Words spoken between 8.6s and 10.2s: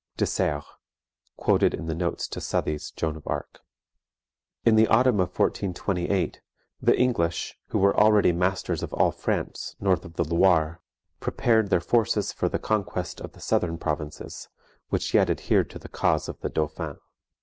of all France north of